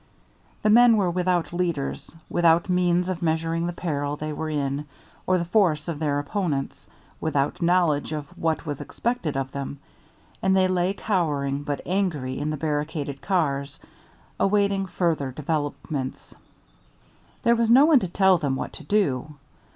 [0.63, 4.85] The men were without leaders, without means of measuring the peril they were in
[5.27, 6.89] or the force of their opponents,
[7.19, 9.77] without knowledge of what was expected of them;
[10.41, 13.79] and they lay cowering but angry in the barricaded cars,
[14.39, 16.33] awaiting further developments.
[17.43, 19.35] There was no one to tell them what to do.